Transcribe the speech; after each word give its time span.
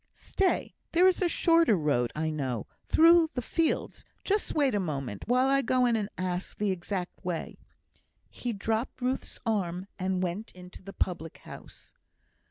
Stay, 0.15 0.73
there 0.93 1.05
is 1.05 1.21
a 1.21 1.29
shorter 1.29 1.75
road, 1.75 2.11
I 2.15 2.31
know, 2.31 2.65
through 2.87 3.29
the 3.35 3.41
fields; 3.43 4.03
just 4.23 4.55
wait 4.55 4.73
a 4.73 4.79
moment, 4.79 5.27
while 5.27 5.47
I 5.47 5.61
go 5.61 5.85
in 5.85 5.95
and 5.95 6.09
ask 6.17 6.57
the 6.57 6.71
exact 6.71 7.23
way." 7.23 7.59
He 8.31 8.51
dropped 8.51 8.99
Ruth's 8.99 9.37
arm, 9.45 9.85
and 9.99 10.23
went 10.23 10.51
into 10.53 10.81
the 10.81 10.91
public 10.93 11.37
house. 11.45 11.93